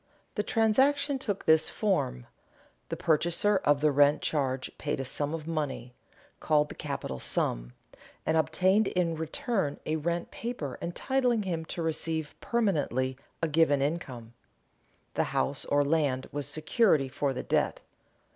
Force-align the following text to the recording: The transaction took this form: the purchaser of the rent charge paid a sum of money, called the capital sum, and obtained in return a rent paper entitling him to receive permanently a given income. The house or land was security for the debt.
The 0.33 0.41
transaction 0.41 1.19
took 1.19 1.45
this 1.45 1.69
form: 1.69 2.25
the 2.89 2.97
purchaser 2.97 3.57
of 3.57 3.81
the 3.81 3.91
rent 3.91 4.23
charge 4.23 4.71
paid 4.79 4.99
a 4.99 5.05
sum 5.05 5.31
of 5.31 5.47
money, 5.47 5.93
called 6.39 6.69
the 6.69 6.73
capital 6.73 7.19
sum, 7.19 7.73
and 8.25 8.35
obtained 8.35 8.87
in 8.87 9.13
return 9.15 9.79
a 9.85 9.97
rent 9.97 10.31
paper 10.31 10.79
entitling 10.81 11.43
him 11.43 11.65
to 11.65 11.83
receive 11.83 12.33
permanently 12.41 13.15
a 13.43 13.47
given 13.47 13.79
income. 13.79 14.33
The 15.13 15.25
house 15.37 15.65
or 15.65 15.85
land 15.85 16.27
was 16.31 16.47
security 16.47 17.07
for 17.07 17.31
the 17.31 17.43
debt. 17.43 17.81